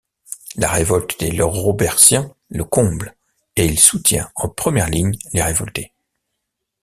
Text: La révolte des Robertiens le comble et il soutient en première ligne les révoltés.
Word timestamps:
La 0.55 0.67
révolte 0.71 1.19
des 1.19 1.39
Robertiens 1.43 2.33
le 2.49 2.63
comble 2.63 3.15
et 3.55 3.67
il 3.67 3.77
soutient 3.79 4.31
en 4.33 4.49
première 4.49 4.89
ligne 4.89 5.15
les 5.31 5.43
révoltés. 5.43 5.93